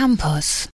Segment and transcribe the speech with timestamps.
[0.00, 0.70] Campus.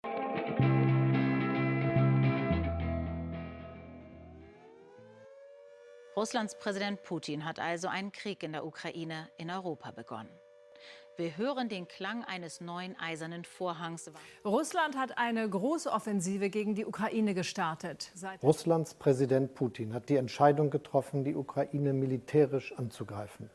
[6.17, 10.29] Russlands Präsident Putin hat also einen Krieg in der Ukraine in Europa begonnen.
[11.16, 14.11] Wir hören den Klang eines neuen eisernen Vorhangs.
[14.44, 18.11] Russland hat eine große Offensive gegen die Ukraine gestartet.
[18.16, 23.50] Seit Russlands Präsident Putin hat die Entscheidung getroffen, die Ukraine militärisch anzugreifen.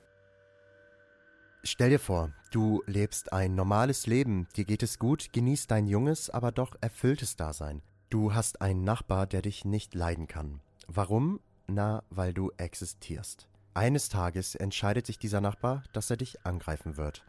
[1.69, 6.29] Stell dir vor, du lebst ein normales Leben, dir geht es gut, genießt dein junges,
[6.29, 7.81] aber doch erfülltes Dasein.
[8.09, 10.61] Du hast einen Nachbar, der dich nicht leiden kann.
[10.87, 11.41] Warum?
[11.67, 13.49] Na, weil du existierst.
[13.73, 17.25] Eines Tages entscheidet sich dieser Nachbar, dass er dich angreifen wird.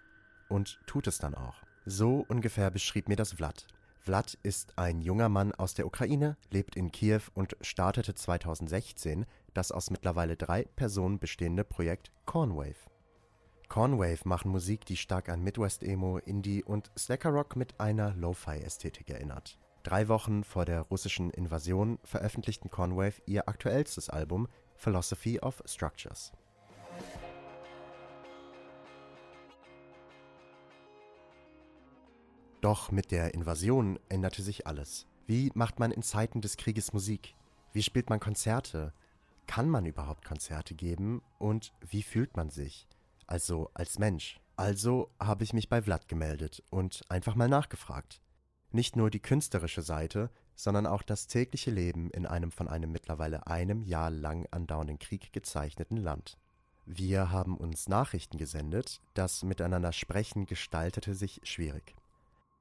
[0.48, 1.56] Und tut es dann auch.
[1.84, 3.66] So ungefähr beschrieb mir das Vlad.
[3.98, 9.72] Vlad ist ein junger Mann aus der Ukraine, lebt in Kiew und startete 2016 das
[9.72, 12.76] aus mittlerweile drei Personen bestehende Projekt Cornwave.
[13.78, 19.56] Cornwave machen Musik, die stark an Midwest-Emo, Indie und Slacker Rock mit einer Lo-Fi-Ästhetik erinnert.
[19.84, 26.32] Drei Wochen vor der russischen Invasion veröffentlichten Cornwave ihr aktuellstes Album Philosophy of Structures.
[32.60, 35.06] Doch mit der Invasion änderte sich alles.
[35.28, 37.36] Wie macht man in Zeiten des Krieges Musik?
[37.72, 38.92] Wie spielt man Konzerte?
[39.46, 41.22] Kann man überhaupt Konzerte geben?
[41.38, 42.87] Und wie fühlt man sich?
[43.28, 44.40] Also als Mensch.
[44.56, 48.20] Also habe ich mich bei Vlad gemeldet und einfach mal nachgefragt.
[48.72, 53.46] Nicht nur die künstlerische Seite, sondern auch das tägliche Leben in einem von einem mittlerweile
[53.46, 56.38] einem Jahr lang andauernden Krieg gezeichneten Land.
[56.86, 61.94] Wir haben uns Nachrichten gesendet, das Miteinander sprechen gestaltete sich schwierig.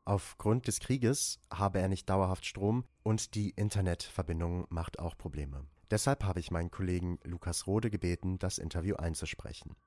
[0.04, 5.66] Aufgrund des Krieges habe er nicht dauerhaft Strom und die Internetverbindung macht auch Probleme.
[5.92, 9.78] Deshalb habe ich meinen Kollegen Lukas Rode gebeten, das Interview einzusprechen.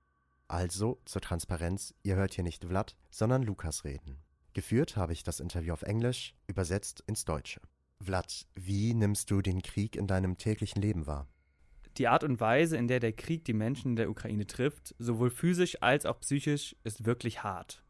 [0.50, 4.16] Also zur Transparenz, ihr hört hier nicht Vlad, sondern Lukas reden.
[4.52, 7.60] Geführt habe ich das Interview auf Englisch, übersetzt ins Deutsche.
[8.00, 11.28] Vlad, wie nimmst du den Krieg in deinem täglichen Leben wahr?
[11.98, 15.30] Die Art und Weise, in der der Krieg die Menschen in der Ukraine trifft, sowohl
[15.30, 17.84] physisch als auch psychisch, ist wirklich hart.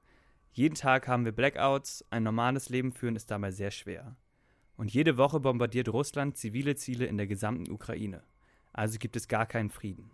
[0.53, 4.17] Jeden Tag haben wir Blackouts, ein normales Leben führen ist dabei sehr schwer.
[4.77, 8.23] Und jede Woche bombardiert Russland zivile Ziele in der gesamten Ukraine.
[8.75, 10.11] Also gibt es gar keinen Frieden.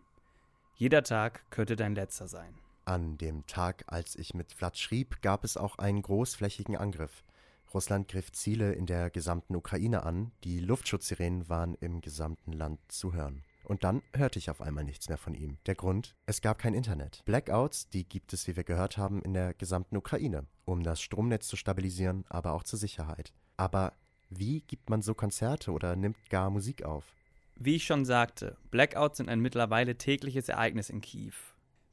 [0.78, 2.52] Jeder Tag könnte dein letzter sein.
[2.84, 7.24] An dem Tag, als ich mit Vlad schrieb, gab es auch einen großflächigen Angriff.
[7.72, 13.14] Russland griff Ziele in der gesamten Ukraine an, die Luftschutzsirenen waren im gesamten Land zu
[13.14, 13.42] hören.
[13.64, 15.56] Und dann hörte ich auf einmal nichts mehr von ihm.
[15.64, 16.14] Der Grund?
[16.26, 17.22] Es gab kein Internet.
[17.24, 21.48] Blackouts, die gibt es, wie wir gehört haben, in der gesamten Ukraine, um das Stromnetz
[21.48, 23.32] zu stabilisieren, aber auch zur Sicherheit.
[23.56, 23.94] Aber
[24.28, 27.16] wie gibt man so Konzerte oder nimmt gar Musik auf?
[27.58, 31.32] Wie ich schon sagte, Blackouts sind ein mittlerweile tägliches Ereignis in Kiew.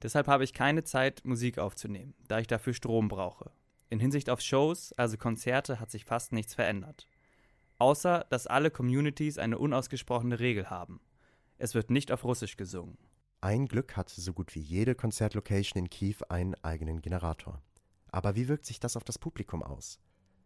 [0.01, 3.49] Deshalb habe ich keine Zeit, Musik aufzunehmen, da ich dafür Strom brauche.
[3.89, 7.07] In Hinsicht auf Shows, also Konzerte, hat sich fast nichts verändert.
[7.79, 10.99] Außer, dass alle Communities eine unausgesprochene Regel haben.
[11.57, 12.97] Es wird nicht auf Russisch gesungen.
[13.39, 17.61] Ein Glück hat so gut wie jede Konzertlocation in Kiew einen eigenen Generator.
[18.11, 19.99] Aber wie wirkt sich das auf das Publikum aus?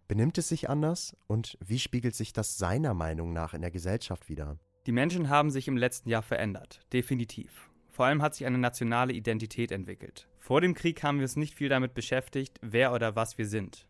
[0.07, 4.29] Benimmt es sich anders und wie spiegelt sich das seiner Meinung nach in der Gesellschaft
[4.29, 4.59] wider?
[4.87, 7.69] Die Menschen haben sich im letzten Jahr verändert, definitiv.
[7.89, 10.29] Vor allem hat sich eine nationale Identität entwickelt.
[10.39, 13.85] Vor dem Krieg haben wir uns nicht viel damit beschäftigt, wer oder was wir sind.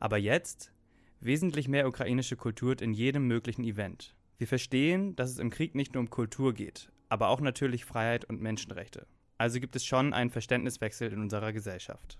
[0.00, 0.72] Aber jetzt
[1.20, 4.16] wesentlich mehr ukrainische Kultur in jedem möglichen Event.
[4.36, 8.24] Wir verstehen, dass es im Krieg nicht nur um Kultur geht, aber auch natürlich Freiheit
[8.24, 9.06] und Menschenrechte.
[9.38, 12.18] Also gibt es schon einen Verständniswechsel in unserer Gesellschaft.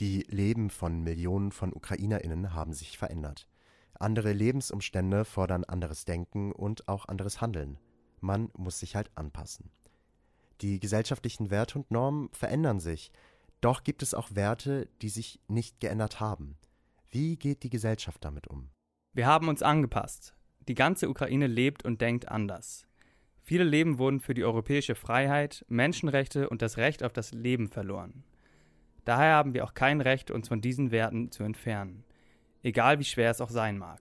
[0.00, 3.46] Die Leben von Millionen von Ukrainerinnen haben sich verändert.
[3.98, 7.78] Andere Lebensumstände fordern anderes Denken und auch anderes Handeln.
[8.20, 9.70] Man muss sich halt anpassen.
[10.60, 13.12] Die gesellschaftlichen Werte und Normen verändern sich,
[13.60, 16.56] doch gibt es auch Werte, die sich nicht geändert haben.
[17.10, 18.70] Wie geht die Gesellschaft damit um?
[19.12, 20.34] Wir haben uns angepasst.
[20.68, 22.86] Die ganze Ukraine lebt und denkt anders.
[23.42, 28.24] Viele Leben wurden für die europäische Freiheit, Menschenrechte und das Recht auf das Leben verloren.
[29.04, 32.04] Daher haben wir auch kein Recht, uns von diesen Werten zu entfernen
[32.64, 34.00] egal wie schwer es auch sein mag.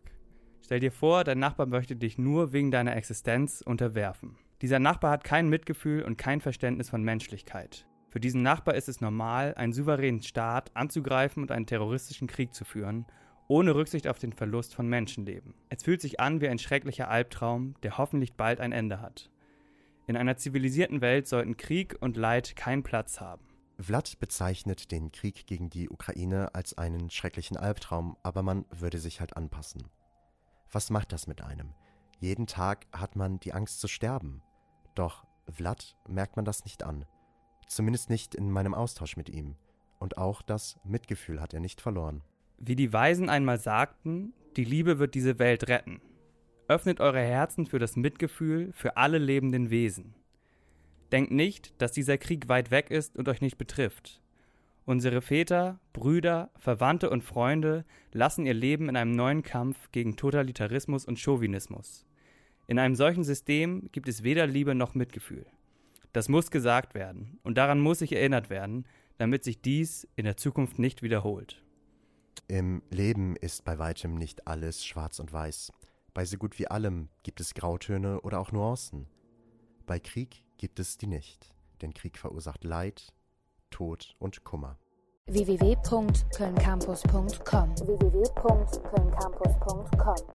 [0.63, 4.37] Stell dir vor, dein Nachbar möchte dich nur wegen deiner Existenz unterwerfen.
[4.61, 7.85] Dieser Nachbar hat kein Mitgefühl und kein Verständnis von Menschlichkeit.
[8.09, 12.63] Für diesen Nachbar ist es normal, einen souveränen Staat anzugreifen und einen terroristischen Krieg zu
[12.63, 13.05] führen,
[13.47, 15.53] ohne Rücksicht auf den Verlust von Menschenleben.
[15.69, 19.29] Es fühlt sich an wie ein schrecklicher Albtraum, der hoffentlich bald ein Ende hat.
[20.07, 23.43] In einer zivilisierten Welt sollten Krieg und Leid keinen Platz haben.
[23.79, 29.19] Vlad bezeichnet den Krieg gegen die Ukraine als einen schrecklichen Albtraum, aber man würde sich
[29.19, 29.83] halt anpassen.
[30.71, 31.73] Was macht das mit einem?
[32.19, 34.41] Jeden Tag hat man die Angst zu sterben.
[34.95, 37.05] Doch Vlad merkt man das nicht an.
[37.67, 39.55] Zumindest nicht in meinem Austausch mit ihm.
[39.99, 42.21] Und auch das Mitgefühl hat er nicht verloren.
[42.59, 46.01] Wie die Weisen einmal sagten, die Liebe wird diese Welt retten.
[46.67, 50.15] Öffnet eure Herzen für das Mitgefühl für alle lebenden Wesen.
[51.13, 54.19] Denkt nicht, dass dieser Krieg weit weg ist und euch nicht betrifft.
[54.83, 61.05] Unsere Väter, Brüder, Verwandte und Freunde lassen ihr Leben in einem neuen Kampf gegen Totalitarismus
[61.05, 62.07] und Chauvinismus.
[62.65, 65.45] In einem solchen System gibt es weder Liebe noch Mitgefühl.
[66.13, 68.87] Das muss gesagt werden und daran muss sich erinnert werden,
[69.19, 71.63] damit sich dies in der Zukunft nicht wiederholt.
[72.47, 75.71] Im Leben ist bei weitem nicht alles schwarz und weiß.
[76.15, 79.05] Bei so gut wie allem gibt es Grautöne oder auch Nuancen.
[79.85, 83.13] Bei Krieg gibt es die nicht, denn Krieg verursacht Leid,
[83.69, 84.79] Tod und Kummer.
[85.25, 88.23] www.kölncampus.com www